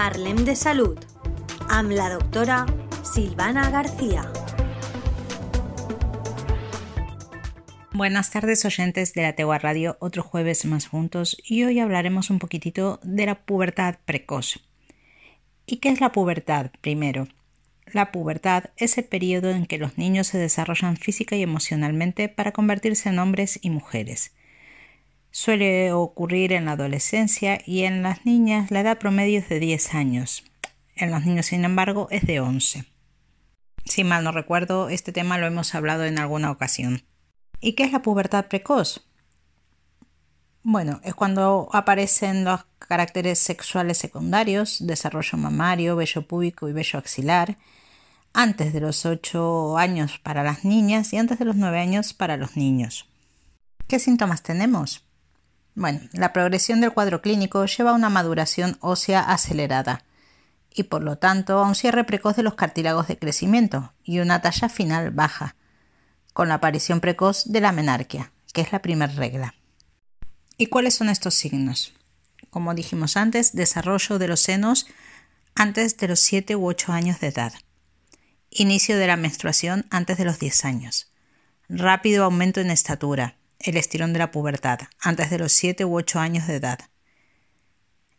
[0.00, 0.96] Parlem de Salud
[1.68, 2.62] amb la doctora
[3.04, 4.22] Silvana García.
[7.92, 12.38] Buenas tardes oyentes de la Tegua Radio, otro jueves más juntos y hoy hablaremos un
[12.38, 14.60] poquitito de la pubertad precoz.
[15.66, 16.70] ¿Y qué es la pubertad?
[16.80, 17.28] Primero,
[17.92, 22.52] la pubertad es el periodo en que los niños se desarrollan física y emocionalmente para
[22.52, 24.32] convertirse en hombres y mujeres.
[25.32, 29.94] Suele ocurrir en la adolescencia y en las niñas la edad promedio es de 10
[29.94, 30.44] años.
[30.96, 32.84] En los niños, sin embargo, es de 11.
[33.84, 37.02] Si mal no recuerdo, este tema lo hemos hablado en alguna ocasión.
[37.60, 39.06] ¿Y qué es la pubertad precoz?
[40.62, 47.56] Bueno, es cuando aparecen los caracteres sexuales secundarios, desarrollo mamario, vello púbico y vello axilar,
[48.32, 52.36] antes de los 8 años para las niñas y antes de los 9 años para
[52.36, 53.08] los niños.
[53.86, 55.09] ¿Qué síntomas tenemos?
[55.74, 60.04] Bueno, la progresión del cuadro clínico lleva a una maduración ósea acelerada
[60.74, 64.40] y por lo tanto a un cierre precoz de los cartílagos de crecimiento y una
[64.40, 65.56] talla final baja,
[66.32, 69.54] con la aparición precoz de la menarquia, que es la primera regla.
[70.56, 71.92] ¿Y cuáles son estos signos?
[72.50, 74.86] Como dijimos antes, desarrollo de los senos
[75.54, 77.52] antes de los 7 u 8 años de edad.
[78.50, 81.12] Inicio de la menstruación antes de los 10 años.
[81.68, 86.18] Rápido aumento en estatura, el estirón de la pubertad, antes de los 7 u 8
[86.18, 86.80] años de edad.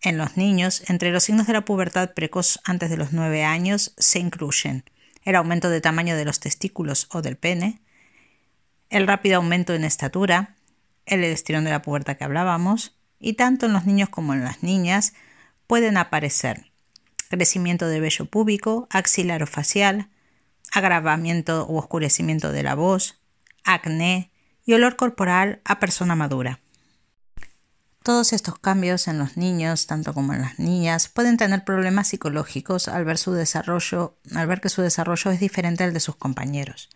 [0.02, 3.94] En los niños, entre los signos de la pubertad precoz antes de los 9 años
[3.98, 4.84] se incluyen
[5.24, 7.82] el aumento de tamaño de los testículos o del pene,
[8.90, 10.56] el rápido aumento en estatura,
[11.06, 14.64] el estirón de la pubertad que hablábamos, y tanto en los niños como en las
[14.64, 15.14] niñas
[15.68, 16.72] pueden aparecer
[17.30, 20.10] crecimiento de vello púbico, axilar o facial,
[20.74, 23.22] agravamiento u oscurecimiento de la voz,
[23.64, 24.31] acné
[24.66, 26.60] y olor corporal a persona madura.
[28.04, 32.88] Todos estos cambios en los niños, tanto como en las niñas, pueden tener problemas psicológicos
[32.88, 36.90] al ver su desarrollo, al ver que su desarrollo es diferente al de sus compañeros.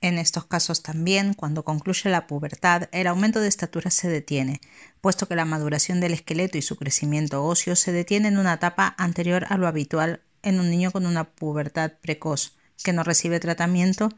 [0.00, 4.60] En estos casos también, cuando concluye la pubertad, el aumento de estatura se detiene,
[5.00, 8.94] puesto que la maduración del esqueleto y su crecimiento óseo se detiene en una etapa
[8.98, 14.10] anterior a lo habitual en un niño con una pubertad precoz, que no recibe tratamiento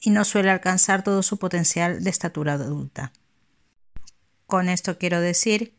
[0.00, 3.12] y no suele alcanzar todo su potencial de estatura adulta.
[4.46, 5.74] Con esto quiero decir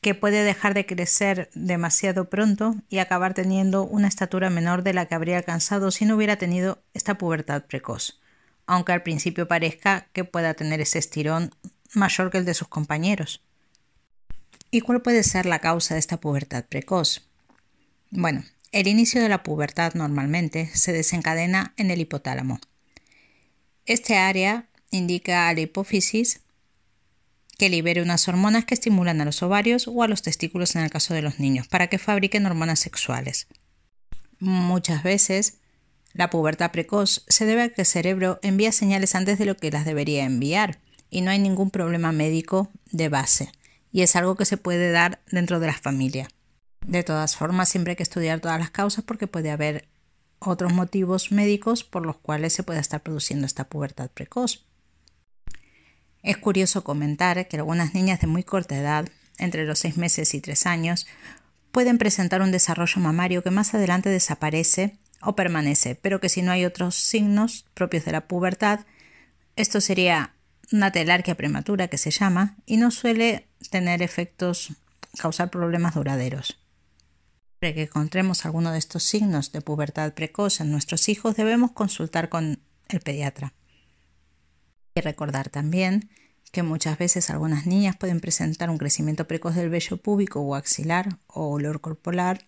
[0.00, 5.06] que puede dejar de crecer demasiado pronto y acabar teniendo una estatura menor de la
[5.06, 8.20] que habría alcanzado si no hubiera tenido esta pubertad precoz,
[8.66, 11.54] aunque al principio parezca que pueda tener ese estirón
[11.92, 13.42] mayor que el de sus compañeros.
[14.70, 17.28] ¿Y cuál puede ser la causa de esta pubertad precoz?
[18.10, 22.60] Bueno, el inicio de la pubertad normalmente se desencadena en el hipotálamo.
[23.86, 26.40] Este área indica a la hipófisis
[27.56, 30.90] que libere unas hormonas que estimulan a los ovarios o a los testículos en el
[30.90, 33.46] caso de los niños, para que fabriquen hormonas sexuales.
[34.40, 35.58] Muchas veces,
[36.12, 39.70] la pubertad precoz se debe a que el cerebro envía señales antes de lo que
[39.70, 43.52] las debería enviar, y no hay ningún problema médico de base,
[43.92, 46.28] y es algo que se puede dar dentro de la familia.
[46.84, 49.88] De todas formas, siempre hay que estudiar todas las causas porque puede haber
[50.38, 54.64] otros motivos médicos por los cuales se pueda estar produciendo esta pubertad precoz.
[56.22, 59.08] Es curioso comentar que algunas niñas de muy corta edad,
[59.38, 61.06] entre los 6 meses y 3 años,
[61.70, 66.52] pueden presentar un desarrollo mamario que más adelante desaparece o permanece, pero que si no
[66.52, 68.80] hay otros signos propios de la pubertad,
[69.56, 70.34] esto sería
[70.72, 74.72] una telarquia prematura que se llama y no suele tener efectos,
[75.18, 76.58] causar problemas duraderos.
[77.60, 82.28] Para que encontremos alguno de estos signos de pubertad precoz en nuestros hijos, debemos consultar
[82.28, 83.54] con el pediatra.
[84.94, 86.10] Y recordar también
[86.52, 91.18] que muchas veces algunas niñas pueden presentar un crecimiento precoz del vello púbico o axilar
[91.26, 92.44] o olor corporal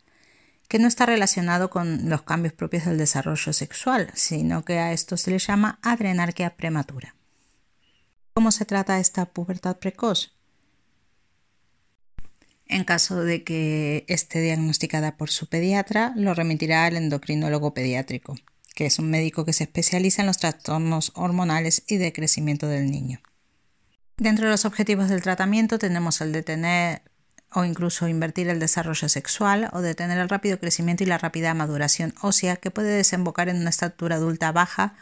[0.69, 5.17] que no está relacionado con los cambios propios del desarrollo sexual, sino que a esto
[5.17, 7.17] se le llama adrenarquia prematura.
[8.35, 10.38] ¿Cómo se trata esta pubertad precoz?
[12.69, 18.37] En caso de que esté diagnosticada por su pediatra, lo remitirá al endocrinólogo pediátrico
[18.79, 22.93] que es un médico que se especializa en los trastornos hormonales y de crecimiento del
[22.93, 23.19] niño.
[24.19, 27.03] Dentro de los objetivos del tratamiento tenemos el detener
[27.53, 32.15] o incluso invertir el desarrollo sexual o detener el rápido crecimiento y la rápida maduración
[32.23, 34.95] ósea que puede desembocar en una estatura adulta baja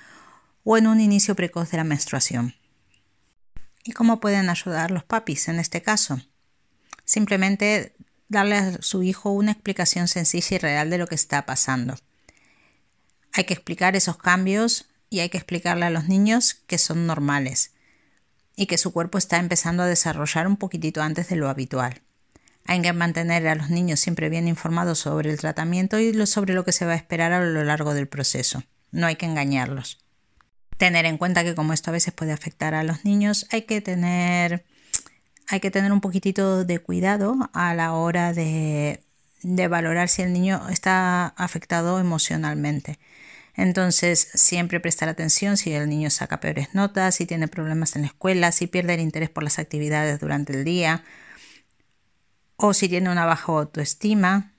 [0.65, 2.55] o en un inicio precoz de la menstruación.
[3.85, 6.19] ¿Y cómo pueden ayudar los papis en este caso?
[7.07, 7.95] Simplemente
[8.29, 11.97] darle a su hijo una explicación sencilla y real de lo que está pasando.
[13.33, 17.73] Hay que explicar esos cambios y hay que explicarle a los niños que son normales
[18.57, 22.03] y que su cuerpo está empezando a desarrollar un poquitito antes de lo habitual.
[22.65, 26.65] Hay que mantener a los niños siempre bien informados sobre el tratamiento y sobre lo
[26.65, 28.65] que se va a esperar a lo largo del proceso.
[28.91, 29.99] No hay que engañarlos.
[30.77, 33.81] Tener en cuenta que como esto a veces puede afectar a los niños, hay que
[33.81, 34.65] tener,
[35.49, 39.01] hay que tener un poquitito de cuidado a la hora de,
[39.43, 42.99] de valorar si el niño está afectado emocionalmente.
[43.55, 48.09] Entonces, siempre prestar atención si el niño saca peores notas, si tiene problemas en la
[48.09, 51.05] escuela, si pierde el interés por las actividades durante el día
[52.57, 54.53] o si tiene una baja autoestima.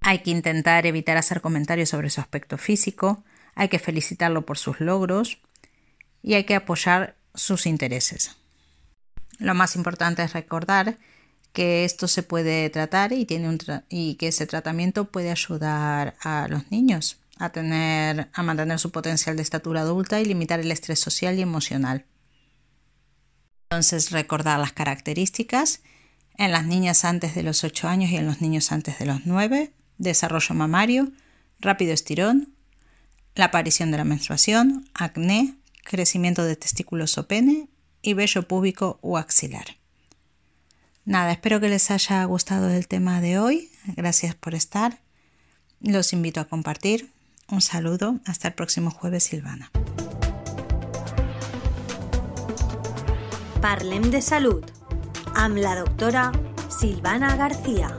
[0.00, 3.22] Hay que intentar evitar hacer comentarios sobre su aspecto físico,
[3.54, 5.38] hay que felicitarlo por sus logros
[6.22, 8.36] y hay que apoyar sus intereses.
[9.42, 10.98] Lo más importante es recordar
[11.52, 13.58] que esto se puede tratar y, tiene
[13.88, 19.36] y que ese tratamiento puede ayudar a los niños a, tener, a mantener su potencial
[19.36, 22.06] de estatura adulta y limitar el estrés social y emocional.
[23.68, 25.80] Entonces, recordar las características
[26.38, 29.26] en las niñas antes de los 8 años y en los niños antes de los
[29.26, 31.10] 9, desarrollo mamario,
[31.58, 32.54] rápido estirón,
[33.34, 37.68] la aparición de la menstruación, acné, crecimiento de testículos o pene
[38.02, 39.76] y vello púbico o axilar.
[41.04, 43.70] Nada, espero que les haya gustado el tema de hoy.
[43.96, 44.98] Gracias por estar.
[45.80, 47.10] Los invito a compartir.
[47.48, 49.70] Un saludo, hasta el próximo jueves, Silvana.
[53.60, 54.64] Parlem de Salud,
[55.34, 56.32] am la doctora
[56.68, 57.96] Silvana García.